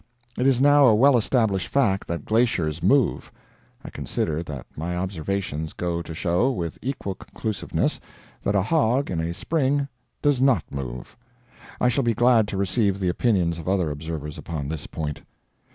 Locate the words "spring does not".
9.31-10.63